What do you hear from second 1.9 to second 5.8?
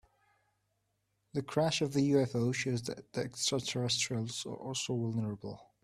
the UFO shows that extraterrestrials are also vulnerable.